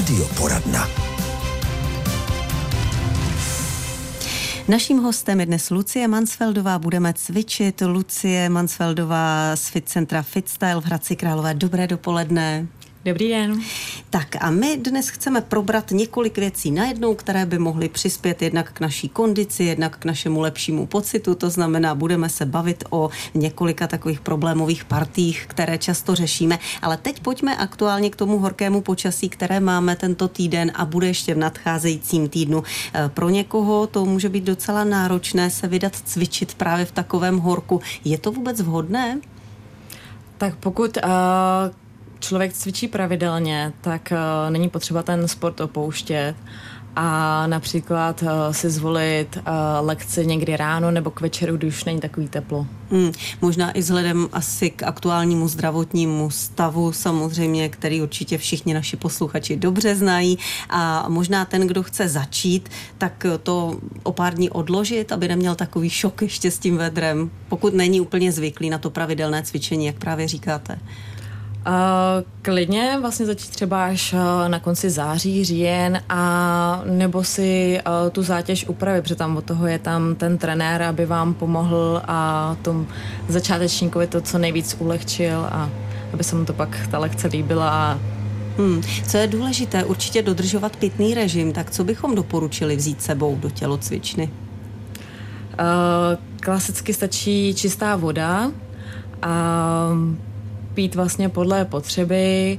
Radioporadna. 0.00 0.88
Naším 4.68 4.98
hostem 4.98 5.40
je 5.40 5.46
dnes 5.46 5.70
Lucie 5.70 6.08
Mansfeldová. 6.08 6.78
Budeme 6.78 7.12
cvičit. 7.12 7.80
Lucie 7.84 8.48
Mansfeldová 8.48 9.56
z 9.56 9.68
Fit 9.68 9.88
Centra 9.88 10.22
Fitstyle 10.22 10.80
v 10.80 10.84
Hradci 10.84 11.16
Králové. 11.16 11.54
Dobré 11.54 11.86
dopoledne. 11.86 12.66
Dobrý 13.04 13.28
den. 13.28 13.60
Tak 14.10 14.36
a 14.40 14.50
my 14.50 14.76
dnes 14.76 15.08
chceme 15.08 15.40
probrat 15.40 15.90
několik 15.90 16.38
věcí 16.38 16.70
najednou, 16.70 17.14
které 17.14 17.46
by 17.46 17.58
mohly 17.58 17.88
přispět 17.88 18.42
jednak 18.42 18.72
k 18.72 18.80
naší 18.80 19.08
kondici, 19.08 19.64
jednak 19.64 19.98
k 19.98 20.04
našemu 20.04 20.40
lepšímu 20.40 20.86
pocitu. 20.86 21.34
To 21.34 21.50
znamená, 21.50 21.94
budeme 21.94 22.28
se 22.28 22.46
bavit 22.46 22.84
o 22.90 23.10
několika 23.34 23.86
takových 23.86 24.20
problémových 24.20 24.84
partích, 24.84 25.44
které 25.46 25.78
často 25.78 26.14
řešíme. 26.14 26.58
Ale 26.82 26.96
teď 26.96 27.20
pojďme 27.20 27.56
aktuálně 27.56 28.10
k 28.10 28.16
tomu 28.16 28.38
horkému 28.38 28.80
počasí, 28.80 29.28
které 29.28 29.60
máme 29.60 29.96
tento 29.96 30.28
týden 30.28 30.72
a 30.74 30.84
bude 30.84 31.06
ještě 31.06 31.34
v 31.34 31.38
nadcházejícím 31.38 32.28
týdnu. 32.28 32.62
E, 32.94 33.08
pro 33.08 33.28
někoho 33.28 33.86
to 33.86 34.04
může 34.04 34.28
být 34.28 34.44
docela 34.44 34.84
náročné 34.84 35.50
se 35.50 35.68
vydat 35.68 35.96
cvičit 35.96 36.54
právě 36.54 36.84
v 36.84 36.92
takovém 36.92 37.38
horku. 37.38 37.80
Je 38.04 38.18
to 38.18 38.32
vůbec 38.32 38.60
vhodné? 38.60 39.20
Tak 40.38 40.56
pokud 40.56 40.96
uh 40.96 41.80
člověk 42.20 42.52
cvičí 42.52 42.88
pravidelně, 42.88 43.72
tak 43.80 44.12
uh, 44.12 44.52
není 44.52 44.68
potřeba 44.68 45.02
ten 45.02 45.28
sport 45.28 45.60
opouštět 45.60 46.36
a 46.96 47.46
například 47.46 48.22
uh, 48.22 48.28
si 48.50 48.70
zvolit 48.70 49.36
uh, 49.36 49.42
lekci 49.86 50.26
někdy 50.26 50.56
ráno 50.56 50.90
nebo 50.90 51.10
k 51.10 51.20
večeru, 51.20 51.56
když 51.56 51.74
už 51.74 51.84
není 51.84 52.00
takový 52.00 52.28
teplo. 52.28 52.66
Hmm, 52.90 53.12
možná 53.40 53.70
i 53.70 53.80
vzhledem 53.80 54.28
asi 54.32 54.70
k 54.70 54.82
aktuálnímu 54.82 55.48
zdravotnímu 55.48 56.30
stavu 56.30 56.92
samozřejmě, 56.92 57.68
který 57.68 58.02
určitě 58.02 58.38
všichni 58.38 58.74
naši 58.74 58.96
posluchači 58.96 59.56
dobře 59.56 59.96
znají 59.96 60.38
a 60.70 61.08
možná 61.08 61.44
ten, 61.44 61.66
kdo 61.66 61.82
chce 61.82 62.08
začít, 62.08 62.68
tak 62.98 63.26
to 63.42 63.76
o 64.02 64.12
pár 64.12 64.34
dní 64.34 64.50
odložit, 64.50 65.12
aby 65.12 65.28
neměl 65.28 65.54
takový 65.54 65.90
šok 65.90 66.22
ještě 66.22 66.50
s 66.50 66.58
tím 66.58 66.76
vedrem, 66.76 67.30
pokud 67.48 67.74
není 67.74 68.00
úplně 68.00 68.32
zvyklý 68.32 68.70
na 68.70 68.78
to 68.78 68.90
pravidelné 68.90 69.42
cvičení, 69.42 69.86
jak 69.86 69.96
právě 69.96 70.28
říkáte. 70.28 70.78
Uh, 71.66 71.72
klidně 72.42 72.98
vlastně 73.00 73.26
začít 73.26 73.50
třeba 73.50 73.84
až 73.84 74.12
uh, 74.12 74.48
na 74.48 74.58
konci 74.58 74.90
září, 74.90 75.44
říjen 75.44 76.02
a 76.08 76.82
nebo 76.84 77.24
si 77.24 77.80
uh, 77.86 78.10
tu 78.10 78.22
zátěž 78.22 78.68
upravit, 78.68 79.02
protože 79.02 79.14
tam 79.14 79.36
od 79.36 79.44
toho 79.44 79.66
je 79.66 79.78
tam 79.78 80.14
ten 80.14 80.38
trenér, 80.38 80.82
aby 80.82 81.06
vám 81.06 81.34
pomohl 81.34 82.02
a 82.04 82.56
tom 82.62 82.86
začátečníkovi 83.28 84.06
to 84.06 84.20
co 84.20 84.38
nejvíc 84.38 84.76
ulehčil 84.78 85.46
a 85.50 85.70
aby 86.12 86.24
se 86.24 86.36
mu 86.36 86.44
to 86.44 86.52
pak 86.52 86.86
ta 86.90 86.98
lekce 86.98 87.28
líbila 87.28 87.98
Hmm. 88.58 88.82
Co 88.82 89.16
je 89.16 89.26
důležité, 89.26 89.84
určitě 89.84 90.22
dodržovat 90.22 90.76
pitný 90.76 91.14
režim, 91.14 91.52
tak 91.52 91.70
co 91.70 91.84
bychom 91.84 92.14
doporučili 92.14 92.76
vzít 92.76 93.02
sebou 93.02 93.36
do 93.36 93.50
tělocvičny? 93.50 94.30
Uh, 95.60 96.40
klasicky 96.40 96.94
stačí 96.94 97.54
čistá 97.54 97.96
voda 97.96 98.50
a 99.22 99.90
pít 100.80 100.94
vlastně 100.94 101.28
podle 101.28 101.64
potřeby. 101.64 102.58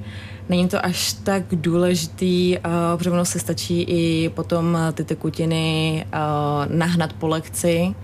Není 0.50 0.68
to 0.68 0.86
až 0.86 1.14
tak 1.14 1.44
důležitý, 1.52 2.58
uh, 2.58 2.98
protože 2.98 3.12
ono 3.12 3.26
se 3.26 3.40
stačí 3.40 3.82
i 3.82 4.30
potom 4.30 4.78
ty 4.94 5.04
tekutiny 5.04 6.06
uh, 6.06 6.76
nahnat 6.78 7.14
po 7.14 7.28
lekci 7.28 7.96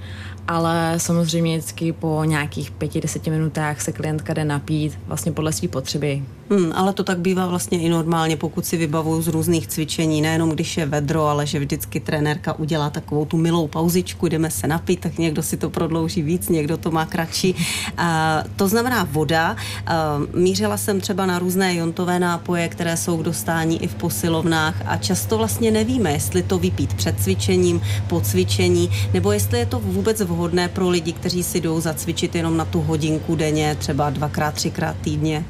ale 0.47 0.93
samozřejmě 0.97 1.57
vždycky 1.57 1.93
po 1.93 2.23
nějakých 2.23 2.71
pěti, 2.71 3.01
deseti 3.01 3.29
minutách 3.29 3.81
se 3.81 3.91
klientka 3.91 4.33
jde 4.33 4.45
napít 4.45 4.99
vlastně 5.07 5.31
podle 5.31 5.53
své 5.53 5.67
potřeby. 5.67 6.23
Hmm, 6.49 6.71
ale 6.75 6.93
to 6.93 7.03
tak 7.03 7.19
bývá 7.19 7.47
vlastně 7.47 7.81
i 7.81 7.89
normálně, 7.89 8.37
pokud 8.37 8.65
si 8.65 8.77
vybavuju 8.77 9.21
z 9.21 9.27
různých 9.27 9.67
cvičení, 9.67 10.21
nejenom 10.21 10.49
když 10.49 10.77
je 10.77 10.85
vedro, 10.85 11.25
ale 11.25 11.45
že 11.45 11.59
vždycky 11.59 11.99
trenérka 11.99 12.53
udělá 12.53 12.89
takovou 12.89 13.25
tu 13.25 13.37
milou 13.37 13.67
pauzičku, 13.67 14.27
jdeme 14.27 14.51
se 14.51 14.67
napít, 14.67 14.99
tak 14.99 15.17
někdo 15.17 15.43
si 15.43 15.57
to 15.57 15.69
prodlouží 15.69 16.21
víc, 16.21 16.49
někdo 16.49 16.77
to 16.77 16.91
má 16.91 17.05
kratší. 17.05 17.55
A, 17.97 18.43
to 18.55 18.67
znamená 18.67 19.07
voda. 19.11 19.55
A, 19.85 20.19
mířila 20.33 20.77
jsem 20.77 21.01
třeba 21.01 21.25
na 21.25 21.39
různé 21.39 21.75
jontové 21.75 22.19
nápoje, 22.19 22.69
které 22.69 22.97
jsou 22.97 23.17
k 23.17 23.23
dostání 23.23 23.83
i 23.83 23.87
v 23.87 23.95
posilovnách 23.95 24.75
a 24.85 24.97
často 24.97 25.37
vlastně 25.37 25.71
nevíme, 25.71 26.11
jestli 26.11 26.43
to 26.43 26.59
vypít 26.59 26.93
před 26.93 27.19
cvičením, 27.19 27.81
po 28.07 28.21
cvičení, 28.21 28.89
nebo 29.13 29.31
jestli 29.31 29.59
je 29.59 29.65
to 29.65 29.79
vůbec 29.79 30.21
vhodné 30.21 30.36
pro 30.73 30.89
lidi, 30.89 31.13
kteří 31.13 31.43
si 31.43 31.61
jdou 31.61 31.81
zacvičit 31.81 32.35
jenom 32.35 32.57
na 32.57 32.65
tu 32.65 32.81
hodinku 32.81 33.35
denně, 33.35 33.75
třeba 33.75 34.09
dvakrát, 34.09 34.53
třikrát 34.53 34.95
týdně. 35.01 35.45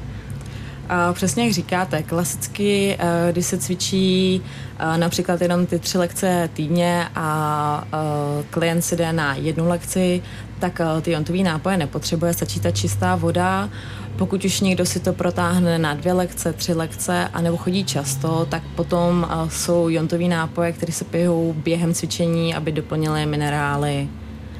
Přesně 1.12 1.44
jak 1.44 1.52
říkáte, 1.52 2.02
klasicky, 2.02 2.96
eh, 2.98 3.32
když 3.32 3.46
se 3.46 3.58
cvičí 3.58 4.42
eh, 4.78 4.98
například 4.98 5.40
jenom 5.40 5.66
ty 5.66 5.78
tři 5.78 5.98
lekce 5.98 6.50
týdně 6.52 7.08
a 7.14 7.84
eh, 7.86 8.44
klient 8.50 8.82
si 8.82 8.96
jde 8.96 9.12
na 9.12 9.34
jednu 9.34 9.68
lekci, 9.68 10.22
tak 10.58 10.80
ty 11.02 11.10
jontové 11.10 11.38
nápoje 11.38 11.76
nepotřebuje, 11.76 12.32
stačí 12.32 12.60
ta 12.60 12.70
čistá 12.70 13.16
voda. 13.16 13.68
Pokud 14.16 14.44
už 14.44 14.60
někdo 14.60 14.86
si 14.86 15.00
to 15.00 15.12
protáhne 15.12 15.78
na 15.78 15.94
dvě 15.94 16.12
lekce, 16.12 16.52
tři 16.52 16.74
lekce 16.74 17.28
a 17.32 17.40
nebo 17.40 17.56
chodí 17.56 17.84
často, 17.84 18.46
tak 18.50 18.62
potom 18.76 19.28
jsou 19.48 19.88
jontové 19.88 20.24
nápoje, 20.24 20.72
které 20.72 20.92
se 20.92 21.04
pijou 21.04 21.52
během 21.52 21.94
cvičení, 21.94 22.54
aby 22.54 22.72
doplnily 22.72 23.26
minerály 23.26 24.08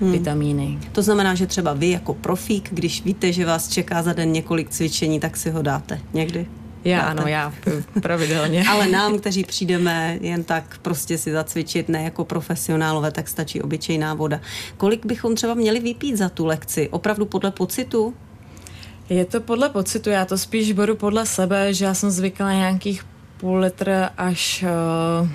hmm. 0.01 0.13
vitamíny. 0.13 0.79
To 0.93 1.03
znamená, 1.03 1.35
že 1.35 1.47
třeba 1.47 1.73
vy 1.73 1.91
jako 1.91 2.15
profík, 2.15 2.69
když 2.73 3.05
víte, 3.05 3.33
že 3.33 3.47
vás 3.47 3.69
čeká 3.69 4.03
za 4.03 4.13
den 4.13 4.33
několik 4.33 4.71
cvičení, 4.71 5.21
tak 5.21 5.37
si 5.37 5.51
ho 5.51 5.63
dáte 5.63 6.01
někdy? 6.13 6.47
Já 6.85 6.99
dáte. 6.99 7.11
ano, 7.11 7.27
já 7.27 7.53
pravidelně. 8.03 8.65
Ale 8.71 8.89
nám, 8.89 9.19
kteří 9.19 9.45
přijdeme 9.45 10.19
jen 10.21 10.45
tak 10.45 10.79
prostě 10.83 11.19
si 11.19 11.33
zacvičit, 11.33 11.89
ne 11.89 12.03
jako 12.03 12.25
profesionálové, 12.25 13.11
tak 13.11 13.29
stačí 13.29 13.63
obyčejná 13.63 14.15
voda. 14.15 14.41
Kolik 14.77 15.07
bychom 15.07 15.35
třeba 15.35 15.55
měli 15.55 15.81
vypít 15.81 16.17
za 16.17 16.29
tu 16.29 16.47
lekci? 16.47 16.89
Opravdu 16.89 17.27
podle 17.27 17.51
pocitu? 17.51 18.15
Je 19.09 19.25
to 19.25 19.41
podle 19.41 19.69
pocitu, 19.69 20.11
já 20.11 20.25
to 20.25 20.39
spíš 20.39 20.73
beru 20.73 20.97
podle 20.97 21.27
sebe, 21.27 21.75
že 21.75 21.85
já 21.85 21.95
jsem 21.95 22.11
zvykla 22.11 22.53
nějakých 22.53 23.05
půl 23.37 23.59
litr 23.59 24.09
až 24.17 24.65
uh, 25.23 25.29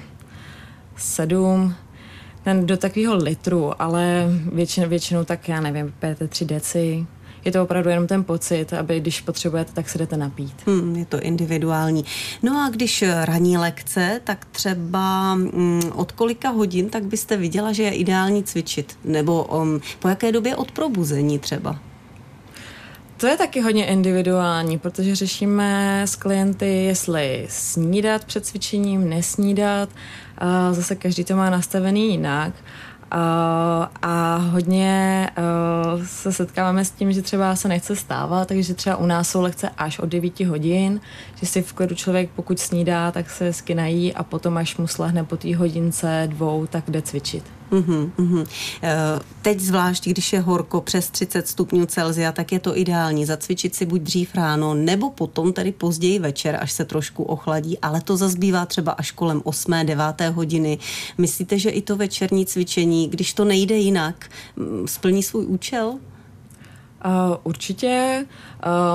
sedm, 0.97 1.75
do 2.63 2.77
takového 2.77 3.15
litru, 3.15 3.81
ale 3.81 4.25
většinou, 4.53 4.89
většinou 4.89 5.23
tak 5.23 5.49
já 5.49 5.61
nevím, 5.61 5.93
pijete 5.99 6.27
tři 6.27 6.45
deci. 6.45 7.05
Je 7.45 7.51
to 7.51 7.63
opravdu 7.63 7.89
jenom 7.89 8.07
ten 8.07 8.23
pocit, 8.23 8.73
aby 8.73 8.99
když 8.99 9.21
potřebujete, 9.21 9.73
tak 9.73 9.89
se 9.89 9.97
jdete 9.97 10.17
napít. 10.17 10.53
Hmm, 10.65 10.95
je 10.95 11.05
to 11.05 11.19
individuální. 11.19 12.05
No 12.43 12.65
a 12.65 12.69
když 12.69 13.03
raní 13.23 13.57
lekce, 13.57 14.21
tak 14.23 14.45
třeba 14.45 15.35
mm, 15.35 15.81
od 15.95 16.11
kolika 16.11 16.49
hodin 16.49 16.89
tak 16.89 17.03
byste 17.03 17.37
viděla, 17.37 17.71
že 17.71 17.83
je 17.83 17.91
ideální 17.91 18.43
cvičit? 18.43 18.97
Nebo 19.05 19.43
um, 19.43 19.81
po 19.99 20.07
jaké 20.07 20.31
době 20.31 20.55
od 20.55 20.71
probuzení 20.71 21.39
třeba? 21.39 21.79
To 23.17 23.27
je 23.27 23.37
taky 23.37 23.61
hodně 23.61 23.85
individuální, 23.85 24.79
protože 24.79 25.15
řešíme 25.15 26.01
s 26.05 26.15
klienty, 26.15 26.83
jestli 26.83 27.45
snídat 27.49 28.25
před 28.25 28.45
cvičením, 28.45 29.09
nesnídat. 29.09 29.89
Zase 30.71 30.95
každý 30.95 31.23
to 31.23 31.35
má 31.35 31.49
nastavený 31.49 32.11
jinak. 32.11 32.53
A 34.01 34.37
hodně 34.51 35.29
se 36.05 36.33
setkáváme 36.33 36.85
s 36.85 36.91
tím, 36.91 37.11
že 37.11 37.21
třeba 37.21 37.55
se 37.55 37.67
nechce 37.67 37.95
stávat, 37.95 38.47
takže 38.47 38.73
třeba 38.73 38.95
u 38.95 39.05
nás 39.05 39.29
jsou 39.29 39.41
lekce 39.41 39.69
až 39.77 39.99
od 39.99 40.05
9 40.05 40.39
hodin, 40.39 41.01
že 41.35 41.45
si 41.45 41.61
v 41.61 41.73
klidu 41.73 41.95
člověk 41.95 42.29
pokud 42.35 42.59
snídá, 42.59 43.11
tak 43.11 43.29
se 43.29 43.53
skinají 43.53 44.13
a 44.13 44.23
potom 44.23 44.57
až 44.57 44.77
mu 44.77 44.87
slehne 44.87 45.23
po 45.23 45.37
té 45.37 45.55
hodince 45.55 46.27
dvou, 46.31 46.67
tak 46.67 46.83
jde 46.89 47.01
cvičit. 47.01 47.43
Uhum, 47.73 48.11
uhum. 48.17 48.45
Teď 49.41 49.59
zvlášť, 49.59 50.07
když 50.07 50.33
je 50.33 50.39
horko 50.39 50.81
přes 50.81 51.09
30 51.09 51.47
stupňů 51.47 51.85
Celzia, 51.85 52.31
tak 52.31 52.51
je 52.51 52.59
to 52.59 52.77
ideální 52.77 53.25
zacvičit 53.25 53.75
si 53.75 53.85
buď 53.85 54.01
dřív 54.01 54.35
ráno, 54.35 54.73
nebo 54.73 55.09
potom 55.09 55.53
tedy 55.53 55.71
později 55.71 56.19
večer, 56.19 56.57
až 56.61 56.71
se 56.71 56.85
trošku 56.85 57.23
ochladí, 57.23 57.79
ale 57.79 58.01
to 58.01 58.17
zazbývá 58.17 58.65
třeba 58.65 58.91
až 58.91 59.11
kolem 59.11 59.41
8. 59.43 59.73
9. 59.83 60.05
hodiny. 60.33 60.77
Myslíte, 61.17 61.59
že 61.59 61.69
i 61.69 61.81
to 61.81 61.95
večerní 61.95 62.45
cvičení, 62.45 63.07
když 63.07 63.33
to 63.33 63.45
nejde 63.45 63.75
jinak, 63.75 64.29
splní 64.85 65.23
svůj 65.23 65.45
účel? 65.45 65.99
Uh, 67.05 67.37
určitě. 67.43 68.25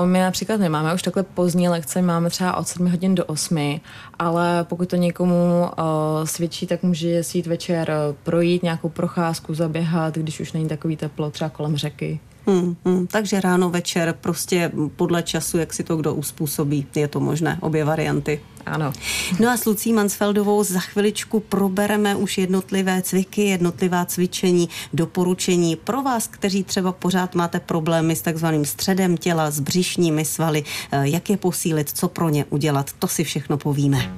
Uh, 0.01 0.07
my 0.07 0.19
například 0.19 0.59
nemáme 0.59 0.93
už 0.93 1.01
takhle 1.01 1.23
pozdní 1.23 1.69
lekce, 1.69 2.01
máme 2.01 2.29
třeba 2.29 2.57
od 2.57 2.67
7 2.67 2.91
hodin 2.91 3.15
do 3.15 3.25
8, 3.25 3.79
ale 4.19 4.63
pokud 4.63 4.89
to 4.89 4.95
někomu 4.95 5.61
uh, 5.61 6.25
svědčí, 6.25 6.67
tak 6.67 6.83
může 6.83 7.23
si 7.23 7.37
jít 7.37 7.47
večer 7.47 7.91
projít 8.23 8.63
nějakou 8.63 8.89
procházku, 8.89 9.53
zaběhat, 9.53 10.15
když 10.15 10.39
už 10.39 10.53
není 10.53 10.67
takový 10.67 10.97
teplo, 10.97 11.31
třeba 11.31 11.49
kolem 11.49 11.77
řeky. 11.77 12.19
Hmm, 12.49 12.75
hmm, 12.85 13.07
takže 13.07 13.41
ráno, 13.41 13.69
večer, 13.69 14.15
prostě 14.21 14.71
podle 14.95 15.23
času, 15.23 15.57
jak 15.57 15.73
si 15.73 15.83
to 15.83 15.97
kdo 15.97 16.13
uspůsobí, 16.13 16.87
je 16.95 17.07
to 17.07 17.19
možné, 17.19 17.57
obě 17.61 17.85
varianty. 17.85 18.41
Ano. 18.65 18.93
No 19.39 19.49
a 19.49 19.57
s 19.57 19.65
Lucí 19.65 19.93
Mansfeldovou 19.93 20.63
za 20.63 20.79
chviličku 20.79 21.39
probereme 21.39 22.15
už 22.15 22.37
jednotlivé 22.37 23.01
cviky, 23.01 23.41
jednotlivá 23.41 24.05
cvičení, 24.05 24.69
doporučení 24.93 25.75
pro 25.75 26.01
vás, 26.01 26.27
kteří 26.27 26.63
třeba 26.63 26.91
pořád 26.91 27.35
máte 27.35 27.59
problémy 27.59 28.15
s 28.15 28.21
takzvaným 28.21 28.65
středem 28.65 29.17
těla, 29.17 29.51
s 29.51 29.59
břišními 29.59 30.25
svaly, 30.25 30.63
eh, 30.91 31.09
jak 31.09 31.29
je 31.29 31.37
posílit, 31.37 31.89
co 31.89 32.07
pro 32.07 32.29
ně 32.29 32.45
udělat, 32.49 32.91
to 32.99 33.07
si 33.07 33.23
všechno 33.23 33.57
povíme. 33.57 34.17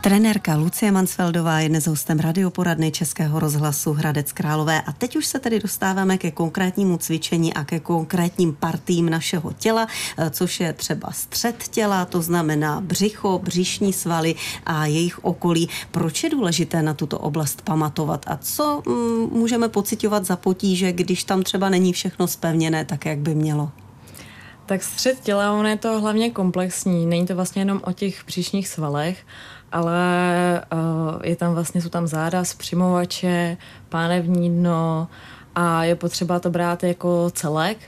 Trenérka 0.00 0.56
Lucie 0.56 0.92
Mansfeldová 0.92 1.60
je 1.60 1.68
dnes 1.68 1.86
hostem 1.86 2.18
radioporadny 2.18 2.90
Českého 2.90 3.40
rozhlasu 3.40 3.92
Hradec 3.92 4.32
Králové 4.32 4.82
a 4.82 4.92
teď 4.92 5.16
už 5.16 5.26
se 5.26 5.38
tedy 5.38 5.60
dostáváme 5.60 6.18
ke 6.18 6.30
konkrétnímu 6.30 6.96
cvičení 6.98 7.54
a 7.54 7.64
ke 7.70 7.80
konkrétním 7.80 8.54
partím 8.54 9.10
našeho 9.10 9.52
těla, 9.52 9.86
eh, 10.18 10.30
což 10.30 10.60
je 10.60 10.72
třeba 10.72 11.12
střed 11.12 11.68
těla, 11.68 12.04
to 12.04 12.22
znamená 12.22 12.80
břicho, 12.80 13.38
břišní 13.38 13.92
svaly 13.92 14.34
a 14.66 14.86
jejich 14.86 15.24
okolí. 15.24 15.68
Proč 15.90 16.24
je 16.24 16.30
důležité 16.30 16.82
na 16.82 16.94
tuto 16.94 17.18
oblast 17.18 17.62
pamatovat 17.62 18.26
a 18.26 18.36
co 18.36 18.82
mm, 18.86 19.38
můžeme 19.38 19.68
pocitovat 19.68 20.26
za 20.26 20.36
potíže, 20.36 20.92
když 20.92 21.24
tam 21.24 21.42
třeba 21.42 21.68
není 21.68 21.92
všechno 21.92 22.26
spevněné 22.26 22.84
tak, 22.84 23.06
jak 23.06 23.18
by 23.18 23.34
mělo? 23.34 23.70
Tak 24.66 24.82
střed 24.82 25.20
těla, 25.20 25.52
on 25.52 25.66
je 25.66 25.76
to 25.76 26.00
hlavně 26.00 26.30
komplexní. 26.30 27.06
Není 27.06 27.26
to 27.26 27.34
vlastně 27.34 27.62
jenom 27.62 27.80
o 27.84 27.92
těch 27.92 28.24
příšních 28.24 28.68
svalech, 28.68 29.26
ale 29.72 30.02
uh, 30.72 31.22
je 31.22 31.36
tam 31.36 31.54
vlastně, 31.54 31.82
jsou 31.82 31.88
tam 31.88 32.06
záda, 32.06 32.44
zpřimovače, 32.44 33.56
pánevní 33.88 34.50
dno 34.50 35.08
a 35.54 35.84
je 35.84 35.94
potřeba 35.94 36.40
to 36.40 36.50
brát 36.50 36.82
jako 36.82 37.30
celek, 37.30 37.78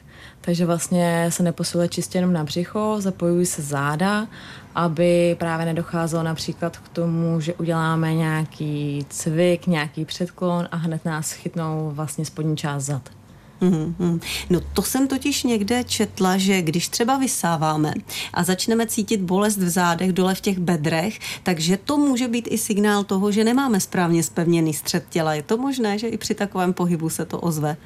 takže 0.40 0.66
vlastně 0.66 1.26
se 1.28 1.42
neposiluje 1.42 1.88
čistě 1.88 2.18
jenom 2.18 2.32
na 2.32 2.44
břicho, 2.44 2.96
zapojují 2.98 3.46
se 3.46 3.62
záda, 3.62 4.26
aby 4.74 5.36
právě 5.38 5.66
nedocházelo 5.66 6.22
například 6.22 6.78
k 6.78 6.88
tomu, 6.88 7.40
že 7.40 7.54
uděláme 7.54 8.14
nějaký 8.14 9.06
cvik, 9.08 9.66
nějaký 9.66 10.04
předklon 10.04 10.68
a 10.72 10.76
hned 10.76 11.04
nás 11.04 11.32
chytnou 11.32 11.90
vlastně 11.94 12.24
spodní 12.24 12.56
část 12.56 12.84
zad. 12.84 13.21
Mm-hmm. 13.62 14.20
No 14.50 14.60
to 14.72 14.82
jsem 14.82 15.08
totiž 15.08 15.42
někde 15.42 15.84
četla, 15.84 16.36
že 16.36 16.62
když 16.62 16.88
třeba 16.88 17.18
vysáváme 17.18 17.92
a 18.34 18.44
začneme 18.44 18.86
cítit 18.86 19.20
bolest 19.20 19.56
v 19.56 19.68
zádech, 19.68 20.12
dole 20.12 20.34
v 20.34 20.40
těch 20.40 20.58
bedrech, 20.58 21.18
takže 21.42 21.76
to 21.76 21.96
může 21.96 22.28
být 22.28 22.48
i 22.50 22.58
signál 22.58 23.04
toho, 23.04 23.32
že 23.32 23.44
nemáme 23.44 23.80
správně 23.80 24.22
spevněný 24.22 24.74
střed 24.74 25.04
těla. 25.10 25.34
Je 25.34 25.42
to 25.42 25.56
možné, 25.56 25.98
že 25.98 26.08
i 26.08 26.18
při 26.18 26.34
takovém 26.34 26.72
pohybu 26.72 27.08
se 27.10 27.24
to 27.24 27.40
ozve? 27.40 27.76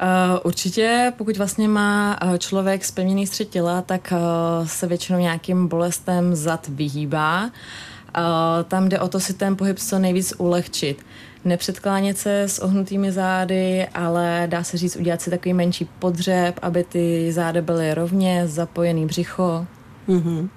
Uh, 0.00 0.40
určitě, 0.44 1.12
pokud 1.18 1.36
vlastně 1.36 1.68
má 1.68 2.18
uh, 2.22 2.36
člověk 2.36 2.84
spevněný 2.84 3.26
střed 3.26 3.48
těla, 3.48 3.82
tak 3.82 4.12
uh, 4.12 4.66
se 4.66 4.86
většinou 4.86 5.18
nějakým 5.18 5.68
bolestem 5.68 6.34
zad 6.34 6.68
vyhýbá. 6.68 7.50
Tam 8.68 8.88
jde 8.88 9.00
o 9.00 9.08
to 9.08 9.20
si 9.20 9.34
ten 9.34 9.56
pohyb 9.56 9.78
co 9.78 9.98
nejvíc 9.98 10.34
ulehčit 10.38 11.04
nepředklánět 11.44 12.18
se 12.18 12.42
s 12.42 12.58
ohnutými 12.58 13.12
zády, 13.12 13.86
ale 13.94 14.42
dá 14.46 14.64
se 14.64 14.76
říct 14.76 14.96
udělat 14.96 15.22
si 15.22 15.30
takový 15.30 15.54
menší 15.54 15.84
podřeb, 15.98 16.58
aby 16.62 16.84
ty 16.84 17.32
záda 17.32 17.62
byly 17.62 17.94
rovně, 17.94 18.48
zapojený 18.48 19.06
břicho. 19.06 19.66
Mm-hmm. 20.08 20.48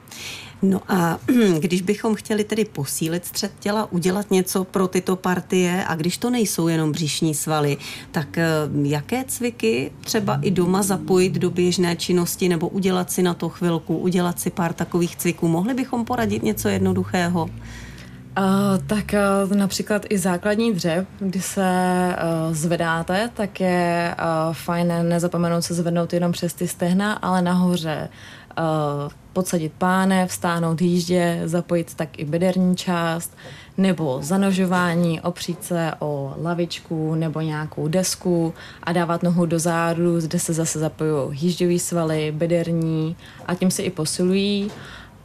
No 0.63 0.81
a 0.87 1.19
když 1.59 1.81
bychom 1.81 2.15
chtěli 2.15 2.43
tedy 2.43 2.65
posílit 2.65 3.25
střed 3.25 3.51
těla, 3.59 3.91
udělat 3.91 4.31
něco 4.31 4.63
pro 4.63 4.87
tyto 4.87 5.15
partie 5.15 5.85
a 5.87 5.95
když 5.95 6.17
to 6.17 6.29
nejsou 6.29 6.67
jenom 6.67 6.91
břišní 6.91 7.35
svaly, 7.35 7.77
tak 8.11 8.37
eh, 8.37 8.47
jaké 8.83 9.23
cviky 9.27 9.91
třeba 10.01 10.39
i 10.41 10.51
doma 10.51 10.83
zapojit 10.83 11.33
do 11.33 11.49
běžné 11.49 11.95
činnosti 11.95 12.49
nebo 12.49 12.69
udělat 12.69 13.11
si 13.11 13.23
na 13.23 13.33
to 13.33 13.49
chvilku, 13.49 13.97
udělat 13.97 14.39
si 14.39 14.49
pár 14.49 14.73
takových 14.73 15.15
cviků? 15.15 15.47
Mohli 15.47 15.73
bychom 15.73 16.05
poradit 16.05 16.43
něco 16.43 16.69
jednoduchého? 16.69 17.43
Uh, 17.43 18.85
tak 18.87 19.05
uh, 19.47 19.55
například 19.55 20.05
i 20.09 20.17
základní 20.17 20.73
dřep, 20.73 21.07
kdy 21.19 21.41
se 21.41 21.61
uh, 22.47 22.53
zvedáte, 22.53 23.29
tak 23.33 23.59
je 23.59 24.15
uh, 24.19 24.53
fajn 24.53 24.93
nezapomenout 25.09 25.61
se 25.61 25.73
zvednout 25.73 26.13
jenom 26.13 26.31
přes 26.31 26.53
ty 26.53 26.67
stehna, 26.67 27.13
ale 27.13 27.41
nahoře 27.41 28.09
uh, 28.57 29.11
podsadit 29.33 29.73
páne, 29.77 30.27
vstáhnout 30.27 30.81
jíždě, 30.81 31.41
zapojit 31.45 31.93
tak 31.95 32.19
i 32.19 32.25
bederní 32.25 32.75
část, 32.75 33.37
nebo 33.77 34.19
zanožování, 34.21 35.21
opřít 35.21 35.63
se 35.63 35.91
o 35.99 36.33
lavičku 36.41 37.15
nebo 37.15 37.41
nějakou 37.41 37.87
desku 37.87 38.53
a 38.83 38.93
dávat 38.93 39.23
nohu 39.23 39.45
do 39.45 39.59
zádu, 39.59 40.21
zde 40.21 40.39
se 40.39 40.53
zase 40.53 40.79
zapojují 40.79 41.39
jížďový 41.39 41.79
svaly, 41.79 42.31
bederní 42.31 43.15
a 43.45 43.55
tím 43.55 43.71
se 43.71 43.83
i 43.83 43.89
posilují. 43.89 44.71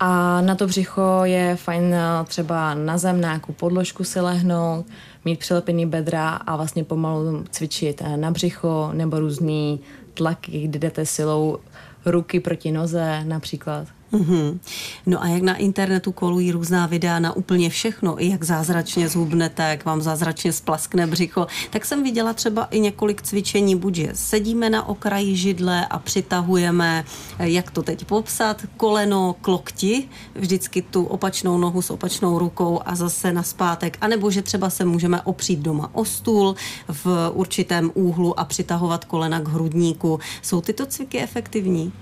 A 0.00 0.40
na 0.40 0.54
to 0.54 0.66
břicho 0.66 1.20
je 1.24 1.56
fajn 1.56 1.94
eh, 1.94 2.24
třeba 2.24 2.74
na 2.74 2.98
zem, 2.98 3.20
na 3.20 3.28
nějakou 3.28 3.52
podložku 3.52 4.04
si 4.04 4.20
lehnout, 4.20 4.86
mít 5.24 5.38
přilepený 5.38 5.86
bedra 5.86 6.28
a 6.28 6.56
vlastně 6.56 6.84
pomalu 6.84 7.44
cvičit 7.50 8.02
eh, 8.04 8.16
na 8.16 8.30
břicho 8.30 8.90
nebo 8.92 9.20
různý 9.20 9.80
tlaky, 10.14 10.60
kdy 10.60 10.78
jdete 10.78 11.06
silou 11.06 11.58
ruky 12.06 12.40
proti 12.40 12.72
noze 12.72 13.24
například. 13.24 13.97
Mm-hmm. 14.12 14.58
No 15.06 15.22
a 15.22 15.26
jak 15.26 15.42
na 15.42 15.56
internetu 15.56 16.12
kolují 16.12 16.52
různá 16.52 16.86
videa 16.86 17.18
na 17.18 17.32
úplně 17.32 17.70
všechno, 17.70 18.22
i 18.22 18.28
jak 18.28 18.44
zázračně 18.44 19.08
zhubnete, 19.08 19.62
jak 19.62 19.84
vám 19.84 20.02
zázračně 20.02 20.52
splaskne 20.52 21.06
břicho, 21.06 21.46
tak 21.70 21.84
jsem 21.84 22.02
viděla 22.02 22.32
třeba 22.32 22.64
i 22.64 22.80
několik 22.80 23.22
cvičení, 23.22 23.76
buď 23.76 23.94
že 23.94 24.10
sedíme 24.14 24.70
na 24.70 24.88
okraji 24.88 25.36
židle 25.36 25.86
a 25.86 25.98
přitahujeme, 25.98 27.04
jak 27.38 27.70
to 27.70 27.82
teď 27.82 28.04
popsat, 28.04 28.62
koleno 28.76 29.36
k 29.40 29.48
lokti, 29.48 30.08
vždycky 30.34 30.82
tu 30.82 31.04
opačnou 31.04 31.58
nohu 31.58 31.82
s 31.82 31.90
opačnou 31.90 32.38
rukou 32.38 32.80
a 32.84 32.94
zase 32.94 33.32
na 33.32 33.42
zpátek, 33.42 33.98
anebo 34.00 34.30
že 34.30 34.42
třeba 34.42 34.70
se 34.70 34.84
můžeme 34.84 35.22
opřít 35.22 35.58
doma 35.58 35.90
o 35.92 36.04
stůl 36.04 36.54
v 36.88 37.30
určitém 37.34 37.90
úhlu 37.94 38.40
a 38.40 38.44
přitahovat 38.44 39.04
kolena 39.04 39.40
k 39.40 39.48
hrudníku. 39.48 40.20
Jsou 40.42 40.60
tyto 40.60 40.86
cviky 40.86 41.20
efektivní? 41.20 41.92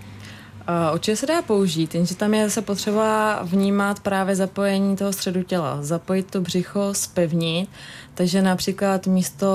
Určitě 0.95 1.17
se 1.17 1.27
dá 1.27 1.43
použít, 1.43 1.95
jenže 1.95 2.15
tam 2.15 2.35
je 2.35 2.51
se 2.51 2.63
potřeba 2.63 3.41
vnímat 3.43 4.01
právě 4.01 4.37
zapojení 4.37 4.97
toho 4.97 5.13
středu 5.13 5.43
těla, 5.43 5.79
zapojit 5.83 6.31
to 6.31 6.41
břicho, 6.41 6.89
spevnit, 6.93 7.69
takže 8.15 8.43
například 8.43 9.07
místo 9.07 9.49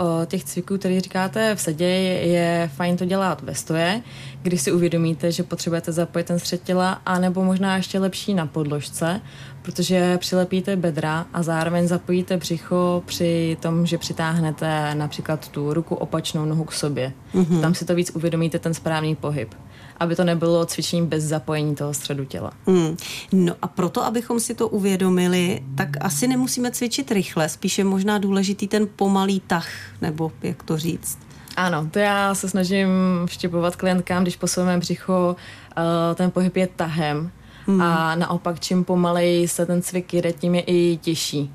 uh, 0.00 0.24
těch 0.26 0.44
cviků, 0.44 0.78
které 0.78 1.00
říkáte 1.00 1.54
v 1.54 1.60
sedě, 1.60 1.86
je, 1.86 2.26
je 2.26 2.70
fajn 2.76 2.96
to 2.96 3.04
dělat 3.04 3.42
ve 3.42 3.54
stoje, 3.54 4.02
když 4.42 4.60
si 4.62 4.72
uvědomíte, 4.72 5.32
že 5.32 5.42
potřebujete 5.42 5.92
zapojit 5.92 6.26
ten 6.26 6.38
střed 6.38 6.62
těla, 6.62 7.00
anebo 7.06 7.44
možná 7.44 7.76
ještě 7.76 7.98
lepší 7.98 8.34
na 8.34 8.46
podložce, 8.46 9.20
protože 9.64 10.18
přilepíte 10.18 10.76
bedra 10.76 11.26
a 11.32 11.42
zároveň 11.42 11.88
zapojíte 11.88 12.36
břicho 12.36 13.02
při 13.06 13.56
tom, 13.60 13.86
že 13.86 13.98
přitáhnete 13.98 14.94
například 14.94 15.48
tu 15.48 15.74
ruku 15.74 15.94
opačnou 15.94 16.44
nohu 16.44 16.64
k 16.64 16.72
sobě. 16.72 17.12
Mm-hmm. 17.34 17.60
Tam 17.60 17.74
si 17.74 17.84
to 17.84 17.94
víc 17.94 18.10
uvědomíte, 18.14 18.58
ten 18.58 18.74
správný 18.74 19.16
pohyb 19.16 19.54
aby 20.00 20.16
to 20.16 20.24
nebylo 20.24 20.66
cvičení 20.66 21.06
bez 21.06 21.24
zapojení 21.24 21.74
toho 21.74 21.94
středu 21.94 22.24
těla. 22.24 22.52
Mm. 22.66 22.96
No 23.32 23.54
a 23.62 23.68
proto, 23.68 24.04
abychom 24.04 24.40
si 24.40 24.54
to 24.54 24.68
uvědomili, 24.68 25.62
tak 25.76 25.88
asi 26.00 26.28
nemusíme 26.28 26.70
cvičit 26.70 27.10
rychle, 27.10 27.48
spíše 27.48 27.84
možná 27.84 28.18
důležitý 28.18 28.68
ten 28.68 28.88
pomalý 28.96 29.40
tah, 29.40 29.68
nebo 30.02 30.32
jak 30.42 30.62
to 30.62 30.78
říct. 30.78 31.18
Ano, 31.56 31.88
to 31.90 31.98
já 31.98 32.34
se 32.34 32.48
snažím 32.48 32.88
vštěpovat 33.26 33.76
klientkám, 33.76 34.22
když 34.22 34.36
posuneme 34.36 34.78
břicho, 34.78 35.36
uh, 35.76 35.84
ten 36.14 36.30
pohyb 36.30 36.56
je 36.56 36.66
tahem. 36.66 37.30
Mm. 37.66 37.82
A 37.82 38.14
naopak, 38.14 38.60
čím 38.60 38.84
pomaleji 38.84 39.48
se 39.48 39.66
ten 39.66 39.82
cvik 39.82 40.12
jde, 40.12 40.32
tím 40.32 40.54
je 40.54 40.60
i 40.66 40.96
těžší. 41.02 41.50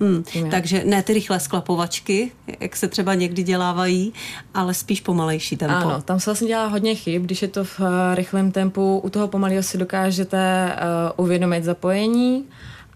Hmm, 0.00 0.24
takže 0.50 0.82
ne 0.84 1.02
ty 1.02 1.12
rychlé 1.12 1.40
sklapovačky, 1.40 2.32
jak 2.60 2.76
se 2.76 2.88
třeba 2.88 3.14
někdy 3.14 3.42
dělávají, 3.42 4.12
ale 4.54 4.74
spíš 4.74 5.00
pomalejší 5.00 5.56
tempo. 5.56 5.76
Ano, 5.76 6.02
tam 6.02 6.20
se 6.20 6.30
vlastně 6.30 6.48
dělá 6.48 6.66
hodně 6.66 6.94
chyb, 6.94 7.22
když 7.22 7.42
je 7.42 7.48
to 7.48 7.64
v 7.64 7.80
uh, 7.80 7.86
rychlém 8.14 8.52
tempu, 8.52 8.98
u 8.98 9.10
toho 9.10 9.28
pomalého 9.28 9.62
si 9.62 9.78
dokážete 9.78 10.72
uh, 11.16 11.24
uvědomit 11.24 11.64
zapojení 11.64 12.44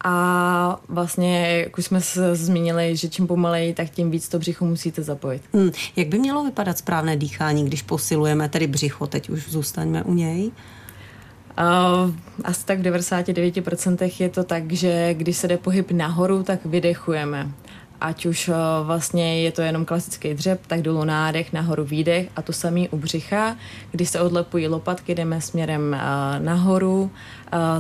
a 0.05 0.81
vlastně, 0.89 1.61
jak 1.65 1.79
už 1.79 1.85
jsme 1.85 2.01
se 2.01 2.37
zmínili, 2.37 2.97
že 2.97 3.09
čím 3.09 3.27
pomaleji, 3.27 3.75
tak 3.75 3.91
tím 3.91 4.11
víc 4.11 4.29
to 4.29 4.39
břicho 4.39 4.65
musíte 4.65 5.03
zapojit. 5.03 5.43
Hmm, 5.53 5.71
jak 5.97 6.09
by 6.09 6.19
mělo 6.19 6.45
vypadat 6.45 6.79
správné 6.79 7.17
dýchání, 7.17 7.65
když 7.65 7.83
posilujeme 7.83 8.49
tedy 8.49 8.67
břicho, 8.67 9.07
teď 9.07 9.31
už 9.31 9.51
zůstaňme 9.51 10.03
u 10.03 10.15
něj? 10.15 10.47
Uh, 10.47 10.53
asi 12.45 12.67
tak 12.67 12.79
v 12.79 12.83
99% 12.83 14.13
je 14.19 14.29
to 14.29 14.45
tak, 14.45 14.73
že 14.73 15.15
když 15.15 15.37
se 15.37 15.49
jde 15.49 15.57
pohyb 15.57 15.91
nahoru, 15.91 16.43
tak 16.43 16.65
vydechujeme. 16.65 17.49
Ať 18.01 18.27
už 18.27 18.49
uh, 18.49 18.55
vlastně 18.83 19.43
je 19.43 19.53
to 19.53 19.63
jenom 19.63 19.85
klasický 19.85 20.35
dřep, 20.35 20.67
tak 20.67 20.83
dolů 20.83 21.05
nádech, 21.05 21.53
nahoru 21.53 21.85
výdech 21.85 22.29
a 22.37 22.43
to 22.43 22.53
samý 22.53 22.89
u 22.89 22.97
břicha. 22.97 23.57
Když 23.91 24.09
se 24.09 24.21
odlepují 24.21 24.69
lopatky, 24.69 25.15
jdeme 25.15 25.41
směrem 25.41 25.93
uh, 25.93 26.45
nahoru, 26.45 27.03
uh, 27.03 27.11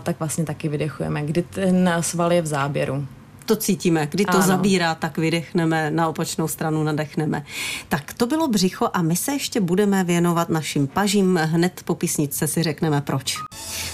tak 0.02 0.18
vlastně 0.18 0.44
taky 0.44 0.68
vydechujeme, 0.68 1.22
kdy 1.22 1.42
ten 1.42 1.90
sval 2.00 2.32
je 2.32 2.42
v 2.42 2.46
záběru. 2.46 3.06
To 3.46 3.56
cítíme. 3.56 4.08
Kdy 4.10 4.24
to 4.24 4.36
Ano. 4.36 4.46
zabírá, 4.46 4.94
tak 4.94 5.18
vydechneme, 5.18 5.90
na 5.90 6.08
opačnou 6.08 6.48
stranu 6.48 6.82
nadechneme. 6.82 7.44
Tak 7.88 8.12
to 8.12 8.26
bylo 8.26 8.48
břicho 8.48 8.88
a 8.92 9.02
my 9.02 9.16
se 9.16 9.32
ještě 9.32 9.60
budeme 9.60 10.04
věnovat 10.04 10.48
našim 10.48 10.86
pažím. 10.86 11.36
Hned 11.36 11.80
po 11.84 11.94
písničce 11.94 12.46
si 12.46 12.62
řekneme 12.62 13.00
proč. 13.00 13.36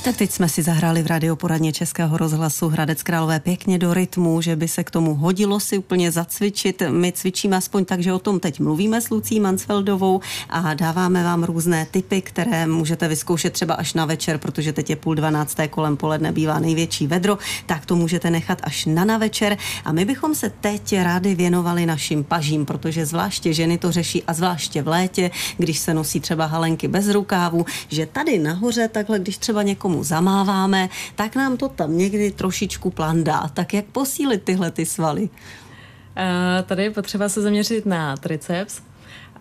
Tak 0.05 0.17
teď 0.17 0.31
jsme 0.31 0.49
si 0.49 0.63
zahráli 0.63 1.03
v 1.03 1.07
radioporadně 1.07 1.73
Českého 1.73 2.17
rozhlasu 2.17 2.69
Hradec 2.69 3.03
Králové 3.03 3.41
pěkně 3.41 3.79
do 3.79 3.95
rytmu, 3.95 4.41
že 4.41 4.57
by 4.57 4.69
se 4.69 4.85
k 4.85 4.91
tomu 4.91 5.15
hodilo 5.15 5.61
si 5.61 5.79
úplně 5.79 6.13
zacvičit. 6.13 6.83
My 6.89 7.13
cvičíme 7.13 7.57
aspoň 7.57 7.85
tak, 7.85 8.01
že 8.01 8.13
o 8.13 8.19
tom 8.19 8.41
teď 8.41 8.61
mluvíme 8.61 9.01
s 9.01 9.11
Lucí 9.11 9.41
Mansfeldovou 9.41 10.21
a 10.51 10.75
dáváme 10.75 11.25
vám 11.25 11.45
různé 11.45 11.87
typy, 11.91 12.23
které 12.23 12.67
můžete 12.67 13.09
vyzkoušet 13.09 13.53
třeba 13.53 13.75
až 13.75 13.95
na 13.95 14.05
večer, 14.05 14.39
protože 14.39 14.73
teď 14.73 14.91
je 14.91 14.97
půl 14.97 15.15
dvanácté 15.15 15.69
kolem 15.69 15.97
poledne 15.97 16.33
bývá 16.33 16.59
největší 16.59 17.07
vedro, 17.07 17.39
tak 17.67 17.87
to 17.87 17.97
můžete 17.97 18.31
nechat 18.31 18.59
až 18.63 18.87
na 18.87 19.05
na 19.05 19.19
večer. 19.39 19.59
A 19.85 19.93
my 19.93 20.05
bychom 20.05 20.35
se 20.35 20.51
teď 20.51 20.99
rádi 21.03 21.35
věnovali 21.35 21.87
našim 21.87 22.25
pažím, 22.25 22.67
protože 22.67 23.07
zvláště 23.07 23.53
ženy 23.53 23.79
to 23.79 23.93
řeší 23.93 24.23
a 24.27 24.33
zvláště 24.35 24.83
v 24.83 24.89
létě, 24.89 25.31
když 25.57 25.79
se 25.79 25.95
nosí 25.95 26.21
třeba 26.21 26.47
halenky 26.47 26.89
bez 26.89 27.09
rukávu, 27.09 27.67
že 27.89 28.07
tady 28.07 28.39
nahoře 28.39 28.89
takhle, 28.89 29.19
když 29.19 29.39
třeba 29.39 29.63
někomu 29.63 30.05
zamáváme, 30.05 30.89
tak 31.15 31.37
nám 31.37 31.57
to 31.57 31.69
tam 31.69 31.99
někdy 31.99 32.31
trošičku 32.31 32.91
plandá. 32.91 33.51
Tak 33.55 33.75
jak 33.75 33.85
posílit 33.85 34.43
tyhle 34.43 34.71
ty 34.71 34.87
svaly? 34.87 35.23
Uh, 35.23 36.67
tady 36.67 36.83
je 36.83 36.91
potřeba 36.91 37.29
se 37.29 37.43
zaměřit 37.43 37.87
na 37.87 38.17
triceps. 38.17 38.81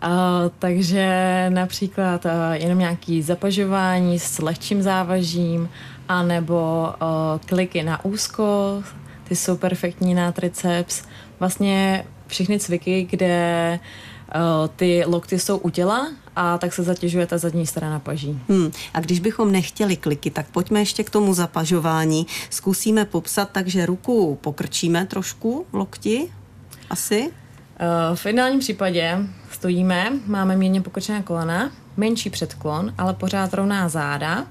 Uh, 0.03 0.09
takže 0.59 1.05
například 1.49 2.25
uh, 2.25 2.31
jenom 2.53 2.79
nějaký 2.79 3.21
zapažování 3.21 4.19
s 4.19 4.39
lehčím 4.39 4.81
závažím, 4.81 5.69
anebo 6.09 6.85
uh, 6.85 7.41
kliky 7.45 7.83
na 7.83 8.05
úzko, 8.05 8.83
ty 9.27 9.35
jsou 9.35 9.57
perfektní 9.57 10.13
na 10.13 10.31
triceps. 10.31 11.03
Vlastně 11.39 12.05
všechny 12.27 12.59
cviky, 12.59 13.07
kde 13.11 13.79
uh, 14.35 14.67
ty 14.75 15.03
lokty 15.05 15.39
jsou 15.39 15.57
u 15.57 15.69
těla 15.69 16.07
a 16.35 16.57
tak 16.57 16.73
se 16.73 16.83
zatěžuje 16.83 17.27
ta 17.27 17.37
zadní 17.37 17.67
strana 17.67 17.99
paží. 17.99 18.39
Hmm. 18.49 18.71
A 18.93 18.99
když 18.99 19.19
bychom 19.19 19.51
nechtěli 19.51 19.95
kliky, 19.95 20.31
tak 20.31 20.45
pojďme 20.51 20.79
ještě 20.79 21.03
k 21.03 21.09
tomu 21.09 21.33
zapažování. 21.33 22.27
Zkusíme 22.49 23.05
popsat, 23.05 23.49
takže 23.51 23.85
ruku 23.85 24.37
pokrčíme 24.41 25.05
trošku 25.05 25.65
v 25.71 25.75
lokti, 25.75 26.31
asi. 26.89 27.21
Uh, 28.11 28.15
v 28.15 28.25
ideálním 28.25 28.59
případě 28.59 29.17
stojíme, 29.51 30.11
máme 30.25 30.55
mírně 30.55 30.81
pokrčená 30.81 31.21
kolena, 31.21 31.71
menší 31.97 32.29
předklon, 32.29 32.93
ale 32.97 33.13
pořád 33.13 33.53
rovná 33.53 33.89
záda 33.89 34.47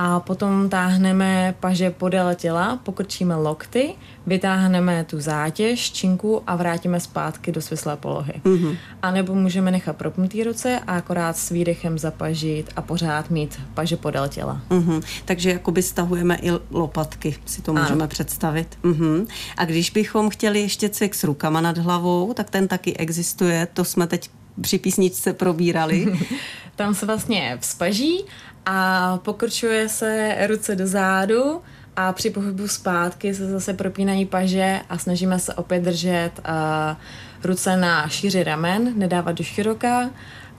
a 0.00 0.20
potom 0.20 0.68
táhneme 0.68 1.54
paže 1.60 1.90
podél 1.90 2.34
těla, 2.34 2.76
pokrčíme 2.82 3.34
lokty, 3.34 3.94
vytáhneme 4.26 5.04
tu 5.04 5.20
zátěž, 5.20 5.90
činku 5.90 6.42
a 6.46 6.56
vrátíme 6.56 7.00
zpátky 7.00 7.52
do 7.52 7.60
svislé 7.60 7.96
polohy. 7.96 8.32
Mm-hmm. 8.44 8.76
A 9.02 9.10
nebo 9.10 9.34
můžeme 9.34 9.70
nechat 9.70 9.96
propnutý 9.96 10.44
ruce 10.44 10.80
a 10.86 10.96
akorát 10.96 11.36
s 11.36 11.50
výdechem 11.50 11.98
zapažit 11.98 12.72
a 12.76 12.82
pořád 12.82 13.30
mít 13.30 13.60
paže 13.74 13.96
podél 13.96 14.28
těla. 14.28 14.60
Mm-hmm. 14.70 15.02
Takže 15.24 15.50
jakoby 15.50 15.82
stahujeme 15.82 16.36
i 16.42 16.50
lopatky, 16.70 17.36
si 17.46 17.62
to 17.62 17.72
můžeme 17.72 18.00
ano. 18.00 18.08
představit. 18.08 18.78
Mm-hmm. 18.82 19.26
A 19.56 19.64
když 19.64 19.90
bychom 19.90 20.30
chtěli 20.30 20.60
ještě 20.60 20.88
cvik 20.88 21.14
s 21.14 21.24
rukama 21.24 21.60
nad 21.60 21.78
hlavou, 21.78 22.34
tak 22.34 22.50
ten 22.50 22.68
taky 22.68 22.96
existuje, 22.96 23.68
to 23.74 23.84
jsme 23.84 24.06
teď 24.06 24.30
při 24.60 24.78
písničce 24.78 25.32
probírali. 25.32 26.18
Tam 26.78 26.94
se 26.94 27.06
vlastně 27.06 27.58
vzpaží 27.60 28.24
a 28.66 29.16
pokrčuje 29.16 29.88
se 29.88 30.36
ruce 30.46 30.76
do 30.76 30.86
zádu 30.86 31.60
a 31.96 32.12
při 32.12 32.30
pohybu 32.30 32.68
zpátky 32.68 33.34
se 33.34 33.50
zase 33.50 33.74
propínají 33.74 34.26
paže 34.26 34.80
a 34.88 34.98
snažíme 34.98 35.38
se 35.38 35.54
opět 35.54 35.80
držet 35.80 36.30
uh, 36.38 36.96
ruce 37.44 37.76
na 37.76 38.08
šíři 38.08 38.44
ramen, 38.44 38.92
nedávat 38.96 39.32
do 39.32 39.44
široka 39.44 40.10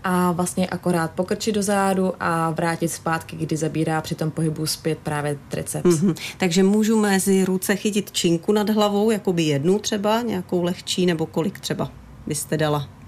a 0.03 0.31
vlastně 0.31 0.67
akorát 0.67 1.11
pokrčit 1.11 1.55
do 1.55 1.63
zádu 1.63 2.13
a 2.19 2.49
vrátit 2.49 2.87
zpátky, 2.87 3.35
kdy 3.35 3.57
zabírá 3.57 4.01
při 4.01 4.15
tom 4.15 4.31
pohybu 4.31 4.65
zpět 4.65 4.97
právě 5.03 5.37
triceps. 5.49 5.89
Mm-hmm. 5.89 6.15
Takže 6.37 6.63
můžu 6.63 6.99
mezi 6.99 7.45
ruce 7.45 7.75
chytit 7.75 8.11
činku 8.11 8.51
nad 8.51 8.69
hlavou, 8.69 9.11
jako 9.11 9.33
by 9.33 9.43
jednu 9.43 9.79
třeba, 9.79 10.21
nějakou 10.21 10.63
lehčí, 10.63 11.05
nebo 11.05 11.25
kolik 11.25 11.59
třeba 11.59 11.91
byste 12.27 12.57
dala? 12.57 12.98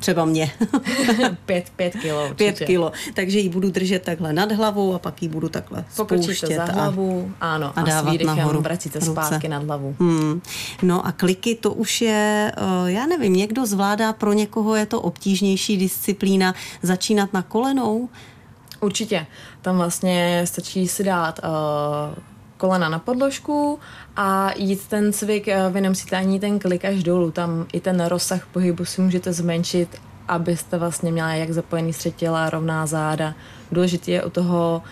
Třeba 0.00 0.24
mě. 0.24 0.50
pět, 1.46 1.70
pět 1.76 1.96
kilo 2.02 2.22
určitě. 2.22 2.52
Pět 2.52 2.66
kilo. 2.66 2.92
Takže 3.14 3.38
ji 3.38 3.48
budu 3.48 3.70
držet 3.70 4.02
takhle 4.02 4.32
nad 4.32 4.52
hlavou 4.52 4.94
a 4.94 4.98
pak 4.98 5.22
ji 5.22 5.28
budu 5.28 5.48
takhle 5.48 5.84
spouštět. 5.90 6.56
za 6.56 6.64
hlavu, 6.64 7.32
a, 7.40 7.54
ano, 7.54 7.72
a, 7.76 7.82
dávat 7.82 8.20
a 8.20 8.24
nahoru. 8.24 8.60
vracíte 8.60 9.00
zpátky 9.00 9.48
nad 9.48 9.64
hlavu. 9.64 9.96
Hmm. 10.00 10.40
No 10.82 11.06
a 11.06 11.12
kliky 11.12 11.54
to 11.54 11.72
už 11.72 12.00
je, 12.00 12.52
eh, 12.56 12.92
já 12.92 13.06
nevím, 13.06 13.32
někdo 13.32 13.66
zvládá, 13.66 14.12
pro 14.12 14.32
někoho 14.32 14.74
je 14.76 14.86
to 14.86 15.00
obtížnější 15.00 15.76
disciplína 15.76 16.54
začínat 16.82 17.32
na 17.32 17.42
kolenou? 17.42 18.08
Určitě. 18.80 19.26
Tam 19.62 19.76
vlastně 19.76 20.42
stačí 20.44 20.88
si 20.88 21.04
dát 21.04 21.40
uh, 21.44 22.14
kolena 22.56 22.88
na 22.88 22.98
podložku 22.98 23.78
a 24.16 24.50
jít 24.56 24.88
ten 24.88 25.12
cvik, 25.12 25.48
eh, 25.48 25.70
vy 25.70 25.80
nemusíte 25.80 26.16
ani 26.16 26.40
ten 26.40 26.58
klik 26.58 26.84
až 26.84 27.02
dolů, 27.02 27.30
tam 27.30 27.66
i 27.72 27.80
ten 27.80 28.04
rozsah 28.04 28.46
pohybu 28.46 28.84
si 28.84 29.00
můžete 29.00 29.32
zmenšit, 29.32 30.00
abyste 30.28 30.78
vlastně 30.78 31.12
měla 31.12 31.32
jak 31.32 31.50
zapojený 31.50 31.92
střed 31.92 32.16
těla, 32.16 32.50
rovná 32.50 32.86
záda. 32.86 33.34
Důležité 33.72 34.10
je 34.10 34.24
u 34.24 34.30
toho, 34.30 34.82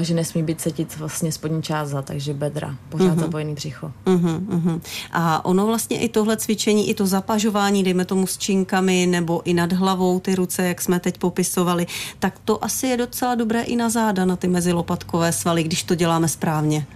že 0.00 0.14
nesmí 0.14 0.42
být 0.42 0.60
cítit 0.60 0.96
vlastně 0.96 1.32
spodní 1.32 1.62
část 1.62 1.88
za, 1.88 2.02
takže 2.02 2.34
bedra, 2.34 2.76
pořád 2.88 3.04
uh-huh. 3.04 3.20
zapojený 3.20 3.54
břicho. 3.54 3.92
Uh-huh, 4.04 4.40
uh-huh. 4.46 4.80
A 5.12 5.44
ono 5.44 5.66
vlastně 5.66 6.00
i 6.00 6.08
tohle 6.08 6.36
cvičení, 6.36 6.90
i 6.90 6.94
to 6.94 7.06
zapažování, 7.06 7.84
dejme 7.84 8.04
tomu 8.04 8.26
s 8.26 8.38
činkami 8.38 9.06
nebo 9.06 9.42
i 9.44 9.54
nad 9.54 9.72
hlavou 9.72 10.20
ty 10.20 10.34
ruce, 10.34 10.68
jak 10.68 10.82
jsme 10.82 11.00
teď 11.00 11.18
popisovali, 11.18 11.86
tak 12.18 12.38
to 12.44 12.64
asi 12.64 12.86
je 12.86 12.96
docela 12.96 13.34
dobré 13.34 13.62
i 13.62 13.76
na 13.76 13.88
záda, 13.88 14.24
na 14.24 14.36
ty 14.36 14.48
mezilopatkové 14.48 15.32
svaly, 15.32 15.62
když 15.62 15.82
to 15.82 15.94
děláme 15.94 16.28
správně. 16.28 16.86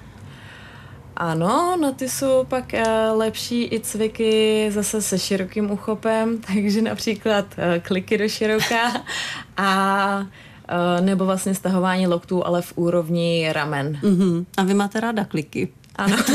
Ano, 1.16 1.76
no 1.80 1.92
ty 1.92 2.08
jsou 2.08 2.44
pak 2.44 2.72
uh, 2.72 3.18
lepší 3.18 3.68
i 3.72 3.80
cviky 3.80 4.66
zase 4.70 5.02
se 5.02 5.18
širokým 5.18 5.70
uchopem, 5.70 6.38
takže 6.54 6.82
například 6.82 7.44
uh, 7.44 7.82
kliky 7.82 8.18
do 8.18 8.28
široka 8.28 9.02
a 9.56 10.26
nebo 11.00 11.26
vlastně 11.26 11.54
stahování 11.54 12.06
loktů, 12.06 12.46
ale 12.46 12.62
v 12.62 12.72
úrovni 12.76 13.48
ramen. 13.52 13.98
Uh-huh. 14.02 14.44
A 14.56 14.62
vy 14.62 14.74
máte 14.74 15.00
ráda 15.00 15.24
kliky. 15.24 15.68
Ano. 15.96 16.16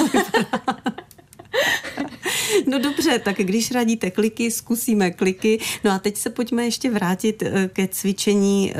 No 2.67 2.79
dobře, 2.79 3.19
tak 3.19 3.37
když 3.37 3.71
radíte 3.71 4.11
kliky, 4.11 4.51
zkusíme 4.51 5.11
kliky. 5.11 5.59
No 5.83 5.91
a 5.91 5.99
teď 5.99 6.17
se 6.17 6.29
pojďme 6.29 6.63
ještě 6.63 6.91
vrátit 6.91 7.43
eh, 7.43 7.69
ke 7.73 7.87
cvičení, 7.87 8.73
eh, 8.73 8.77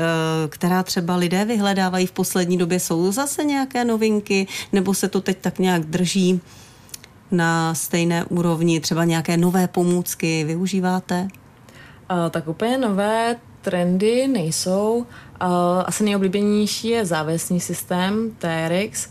která 0.48 0.82
třeba 0.82 1.16
lidé 1.16 1.44
vyhledávají 1.44 2.06
v 2.06 2.12
poslední 2.12 2.58
době. 2.58 2.80
Jsou 2.80 3.12
zase 3.12 3.44
nějaké 3.44 3.84
novinky, 3.84 4.46
nebo 4.72 4.94
se 4.94 5.08
to 5.08 5.20
teď 5.20 5.38
tak 5.40 5.58
nějak 5.58 5.84
drží 5.84 6.40
na 7.30 7.74
stejné 7.74 8.24
úrovni? 8.24 8.80
Třeba 8.80 9.04
nějaké 9.04 9.36
nové 9.36 9.68
pomůcky 9.68 10.44
využíváte? 10.44 11.28
Tak 12.30 12.48
úplně 12.48 12.78
nové 12.78 13.36
trendy 13.62 14.28
nejsou. 14.28 14.96
Uh, 14.96 15.06
asi 15.84 16.04
nejoblíbenější 16.04 16.88
je 16.88 17.06
závesný 17.06 17.60
systém 17.60 18.30
TRX, 18.38 19.08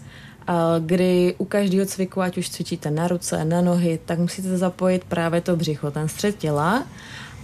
kdy 0.79 1.35
u 1.37 1.45
každého 1.45 1.85
cviku, 1.85 2.21
ať 2.21 2.37
už 2.37 2.49
cvičíte 2.49 2.91
na 2.91 3.07
ruce, 3.07 3.45
na 3.45 3.61
nohy, 3.61 3.99
tak 4.05 4.19
musíte 4.19 4.57
zapojit 4.57 5.03
právě 5.03 5.41
to 5.41 5.55
břicho, 5.55 5.91
ten 5.91 6.07
střed 6.07 6.37
těla. 6.37 6.83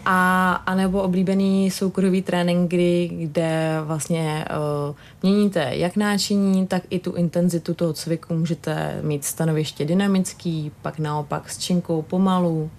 A, 0.09 0.51
a 0.65 0.75
nebo 0.75 1.01
oblíbený 1.01 1.71
soukromý 1.71 2.21
trénink, 2.21 2.69
kdy, 2.69 3.09
kde 3.13 3.77
vlastně 3.83 4.45
uh, 4.89 4.95
měníte 5.23 5.69
jak 5.71 5.95
náčiní, 5.95 6.67
tak 6.67 6.83
i 6.89 6.99
tu 6.99 7.13
intenzitu 7.13 7.73
toho 7.73 7.93
cviku. 7.93 8.33
Můžete 8.33 8.99
mít 9.01 9.25
stanoviště 9.25 9.85
dynamický, 9.85 10.71
pak 10.81 10.99
naopak 10.99 11.49
s 11.49 11.57
činkou 11.57 12.01
pomalu. 12.01 12.69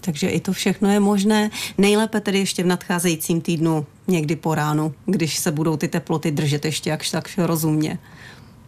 Takže 0.00 0.28
i 0.28 0.40
to 0.40 0.52
všechno 0.52 0.90
je 0.90 1.00
možné. 1.00 1.50
Nejlépe 1.78 2.20
tedy 2.20 2.38
ještě 2.38 2.62
v 2.62 2.66
nadcházejícím 2.66 3.40
týdnu, 3.40 3.86
někdy 4.08 4.36
po 4.36 4.54
ránu, 4.54 4.94
když 5.06 5.38
se 5.38 5.52
budou 5.52 5.76
ty 5.76 5.88
teploty 5.88 6.30
držet 6.30 6.64
ještě 6.64 6.90
jakž 6.90 7.10
tak 7.10 7.30
rozumně. 7.36 7.98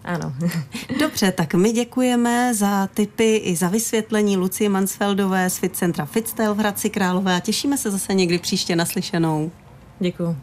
Ano. 0.04 0.34
Dobře, 1.00 1.32
tak 1.32 1.54
my 1.54 1.72
děkujeme 1.72 2.54
za 2.54 2.86
tipy 2.86 3.36
i 3.36 3.56
za 3.56 3.68
vysvětlení 3.68 4.36
Lucie 4.36 4.70
Mansfeldové 4.70 5.50
z 5.50 5.58
Fit 5.58 5.76
Centra 5.76 6.06
Fitstyle 6.06 6.54
v 6.54 6.58
Hradci 6.58 6.90
Králové 6.90 7.36
a 7.36 7.40
těšíme 7.40 7.78
se 7.78 7.90
zase 7.90 8.14
někdy 8.14 8.38
příště 8.38 8.76
naslyšenou. 8.76 9.50
Děkuji. 10.00 10.36